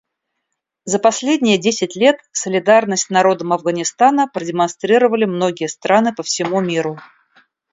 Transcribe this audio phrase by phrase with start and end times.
[0.83, 6.97] За последние десять лет солидарность с народом Афганистана продемонстрировали многие страны по всему миру.